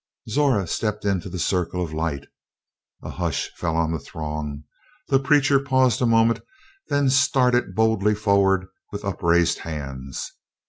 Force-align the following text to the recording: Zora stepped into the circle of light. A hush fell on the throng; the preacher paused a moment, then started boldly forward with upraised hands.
Zora 0.27 0.65
stepped 0.65 1.05
into 1.05 1.29
the 1.29 1.37
circle 1.37 1.83
of 1.83 1.93
light. 1.93 2.25
A 3.03 3.11
hush 3.11 3.51
fell 3.55 3.77
on 3.77 3.91
the 3.91 3.99
throng; 3.99 4.63
the 5.09 5.19
preacher 5.19 5.59
paused 5.59 6.01
a 6.01 6.07
moment, 6.07 6.39
then 6.87 7.07
started 7.07 7.75
boldly 7.75 8.15
forward 8.15 8.65
with 8.91 9.05
upraised 9.05 9.59
hands. 9.59 10.31